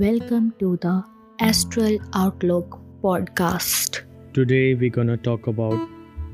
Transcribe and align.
Welcome 0.00 0.54
to 0.60 0.78
the 0.82 1.04
Astral 1.40 1.98
Outlook 2.14 2.78
podcast. 3.02 3.98
Today 4.32 4.74
we're 4.74 4.88
gonna 4.88 5.16
talk 5.18 5.46
about 5.46 5.78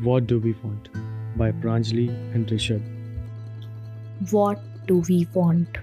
What 0.08 0.28
Do 0.28 0.38
We 0.38 0.52
Want 0.62 0.88
by 1.36 1.50
Pranjali 1.50 2.04
and 2.32 2.46
Rishabh. 2.46 2.84
What 4.30 4.60
do 4.86 5.02
we 5.08 5.26
want? 5.34 5.78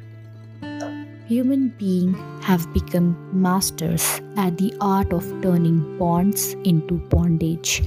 Human 1.26 1.68
beings 1.78 2.46
have 2.46 2.72
become 2.74 3.12
masters 3.34 4.08
at 4.38 4.58
the 4.58 4.74
art 4.80 5.12
of 5.12 5.30
turning 5.42 5.84
bonds 5.98 6.54
into 6.64 7.00
bondage. 7.16 7.84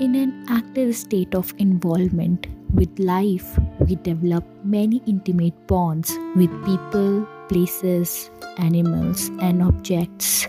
In 0.00 0.14
an 0.14 0.34
active 0.48 0.96
state 0.96 1.34
of 1.34 1.52
involvement 1.58 2.46
with 2.72 2.98
life, 2.98 3.58
we 3.80 3.96
develop 3.96 4.44
many 4.64 5.02
intimate 5.06 5.66
bonds 5.66 6.18
with 6.34 6.50
people, 6.64 7.26
places, 7.48 8.30
animals, 8.58 9.28
and 9.40 9.62
objects. 9.62 10.46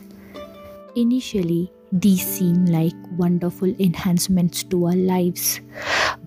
Initially, 0.95 1.71
these 1.91 2.25
seem 2.25 2.65
like 2.65 2.93
wonderful 3.17 3.73
enhancements 3.79 4.63
to 4.63 4.85
our 4.87 4.95
lives, 4.95 5.61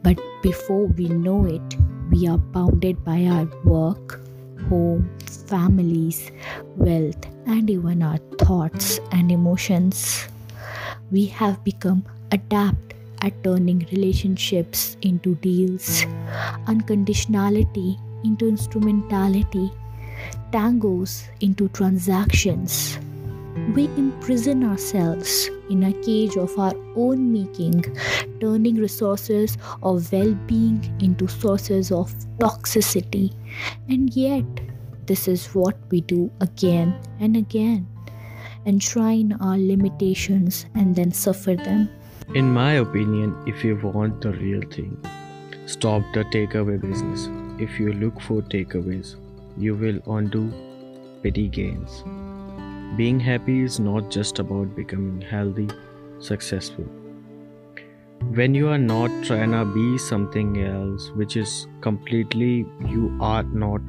but 0.03 0.19
before 0.43 0.87
we 0.87 1.09
know 1.09 1.45
it, 1.45 1.77
we 2.11 2.27
are 2.27 2.39
bounded 2.39 3.05
by 3.05 3.25
our 3.27 3.47
work, 3.65 4.21
home, 4.69 5.11
families, 5.47 6.31
wealth, 6.77 7.27
and 7.47 7.69
even 7.69 8.03
our 8.03 8.19
thoughts 8.39 9.01
and 9.13 9.31
emotions. 9.31 10.29
We 11.11 11.27
have 11.27 11.63
become 11.65 12.05
adept 12.33 12.95
at 13.23 13.43
turning 13.45 13.87
relationships 13.93 14.97
into 15.03 15.35
deals, 15.37 16.05
unconditionality 16.67 17.99
into 18.25 18.49
instrumentality, 18.49 19.71
tangos 20.53 21.25
into 21.41 21.69
transactions. 21.69 22.99
We 23.75 23.85
imprison 23.97 24.65
ourselves 24.65 25.51
in 25.69 25.83
a 25.85 25.93
cage 26.03 26.37
of 26.37 26.57
our 26.59 26.75
own 26.97 27.33
making, 27.33 27.85
turning 28.41 28.77
resources 28.77 29.59
of 29.83 30.13
well 30.13 30.35
being 30.47 30.83
into 31.01 31.29
sources 31.29 31.91
of 31.93 32.13
toxicity. 32.39 33.35
And 33.89 34.15
yet, 34.15 34.45
this 35.07 35.27
is 35.29 35.47
what 35.55 35.77
we 35.91 36.01
do 36.03 36.31
again 36.41 36.95
and 37.19 37.37
again 37.37 37.87
enshrine 38.67 39.33
our 39.41 39.57
limitations 39.59 40.67
and 40.75 40.95
then 40.95 41.11
suffer 41.13 41.55
them. 41.55 41.89
In 42.35 42.53
my 42.53 42.75
opinion, 42.75 43.35
if 43.47 43.65
you 43.65 43.77
want 43.77 44.21
the 44.21 44.33
real 44.33 44.63
thing, 44.71 44.97
stop 45.67 46.03
the 46.15 46.25
takeaway 46.25 46.81
business. 46.81 47.29
If 47.59 47.81
you 47.81 47.93
look 47.93 48.21
for 48.21 48.43
takeaways, 48.43 49.17
you 49.57 49.75
will 49.75 50.01
undo 50.17 50.53
petty 51.23 51.49
gains. 51.49 52.03
Being 52.97 53.21
happy 53.21 53.61
is 53.63 53.79
not 53.81 54.11
just 54.11 54.39
about 54.39 54.75
becoming 54.77 55.21
healthy, 55.21 55.69
successful. 56.19 56.85
When 58.35 58.55
you 58.55 58.69
are 58.69 58.79
not 58.79 59.11
trying 59.25 59.53
to 59.53 59.65
be 59.65 59.99
something 59.99 60.63
else, 60.63 61.11
which 61.11 61.37
is 61.37 61.67
completely 61.81 62.67
you 62.87 63.17
are 63.21 63.43
not, 63.43 63.81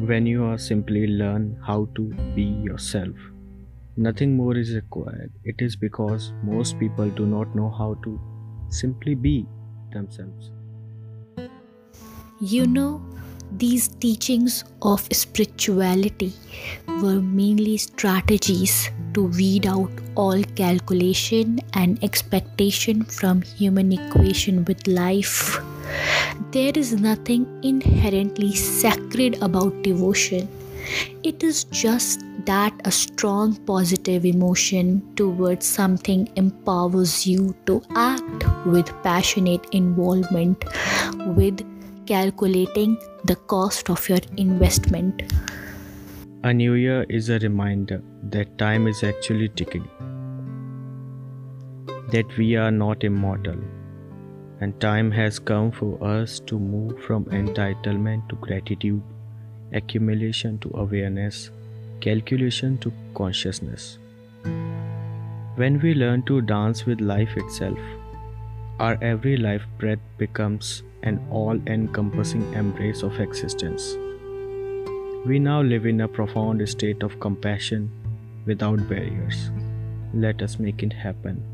when 0.00 0.26
you 0.26 0.44
are 0.44 0.58
simply 0.58 1.06
learn 1.06 1.58
how 1.66 1.88
to 1.96 2.08
be 2.34 2.42
yourself. 2.42 3.16
Nothing 3.96 4.36
more 4.36 4.56
is 4.56 4.74
required. 4.74 5.32
It 5.44 5.56
is 5.60 5.76
because 5.76 6.32
most 6.42 6.78
people 6.78 7.10
do 7.10 7.26
not 7.26 7.54
know 7.54 7.70
how 7.70 7.94
to 8.04 8.20
simply 8.68 9.14
be 9.14 9.46
themselves. 9.92 10.50
You 12.40 12.66
know, 12.66 13.02
these 13.52 13.88
teachings 13.88 14.64
of 14.82 15.06
spirituality 15.12 16.32
were 17.02 17.20
mainly 17.20 17.76
strategies 17.76 18.90
to 19.14 19.26
weed 19.28 19.66
out 19.66 19.90
all 20.16 20.42
calculation 20.56 21.60
and 21.74 22.02
expectation 22.02 23.04
from 23.04 23.42
human 23.42 23.92
equation 23.92 24.64
with 24.64 24.86
life. 24.86 25.58
There 26.50 26.72
is 26.74 26.92
nothing 26.92 27.46
inherently 27.62 28.54
sacred 28.54 29.42
about 29.42 29.82
devotion. 29.82 30.48
It 31.22 31.42
is 31.42 31.64
just 31.64 32.24
that 32.46 32.74
a 32.84 32.90
strong 32.90 33.56
positive 33.64 34.24
emotion 34.26 35.02
towards 35.16 35.64
something 35.64 36.28
empowers 36.36 37.26
you 37.26 37.54
to 37.66 37.82
act 37.94 38.44
with 38.66 38.92
passionate 39.02 39.66
involvement, 39.72 40.62
with 41.36 41.62
calculating 42.06 42.96
the 43.24 43.36
cost 43.36 43.88
of 43.88 44.08
your 44.08 44.20
investment. 44.36 45.22
A 46.42 46.52
new 46.52 46.74
year 46.74 47.06
is 47.08 47.30
a 47.30 47.38
reminder 47.38 48.02
that 48.24 48.58
time 48.58 48.86
is 48.86 49.02
actually 49.02 49.48
ticking, 49.48 49.88
that 52.10 52.36
we 52.36 52.56
are 52.56 52.70
not 52.70 53.04
immortal, 53.04 53.56
and 54.60 54.78
time 54.80 55.10
has 55.10 55.38
come 55.38 55.70
for 55.70 56.02
us 56.04 56.40
to 56.40 56.58
move 56.58 57.02
from 57.02 57.24
entitlement 57.26 58.28
to 58.28 58.36
gratitude, 58.36 59.02
accumulation 59.72 60.58
to 60.58 60.70
awareness, 60.74 61.50
calculation 62.00 62.76
to 62.78 62.92
consciousness. 63.14 63.98
When 65.56 65.80
we 65.80 65.94
learn 65.94 66.24
to 66.24 66.40
dance 66.42 66.84
with 66.84 67.00
life 67.00 67.36
itself, 67.36 67.78
our 68.80 68.98
every 69.00 69.36
life 69.36 69.62
breath 69.78 70.00
becomes 70.18 70.82
an 71.04 71.24
all 71.30 71.58
encompassing 71.66 72.52
embrace 72.54 73.02
of 73.02 73.20
existence. 73.20 73.96
We 75.26 75.38
now 75.38 75.62
live 75.62 75.86
in 75.86 76.00
a 76.00 76.08
profound 76.08 76.68
state 76.68 77.02
of 77.02 77.20
compassion 77.20 77.90
without 78.46 78.88
barriers. 78.88 79.50
Let 80.12 80.42
us 80.42 80.58
make 80.58 80.82
it 80.82 80.92
happen. 80.92 81.53